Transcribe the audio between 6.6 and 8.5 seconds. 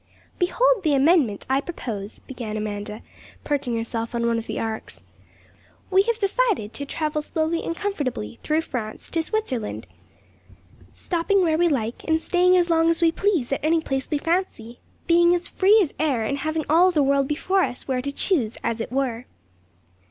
to travel slowly and comfortably